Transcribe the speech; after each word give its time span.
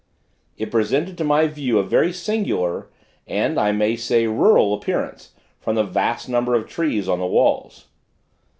It 0.57 0.71
presented 0.71 1.15
to 1.19 1.23
my 1.23 1.45
view 1.45 1.77
a 1.77 1.83
very 1.83 2.11
singular, 2.11 2.89
and, 3.27 3.59
I 3.59 3.71
may 3.71 3.95
say 3.95 4.25
rural, 4.25 4.73
appearance, 4.73 5.35
from 5.59 5.75
the 5.75 5.83
vast 5.83 6.27
number 6.27 6.55
of 6.55 6.67
trees 6.67 7.07
on 7.07 7.19
the 7.19 7.27
walls. 7.27 7.85